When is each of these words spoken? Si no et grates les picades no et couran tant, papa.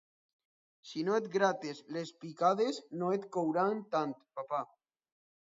Si 0.91 1.03
no 1.09 1.17
et 1.17 1.27
grates 1.35 1.81
les 1.97 2.13
picades 2.23 2.81
no 3.03 3.11
et 3.19 3.29
couran 3.37 3.85
tant, 3.95 4.19
papa. 4.41 4.65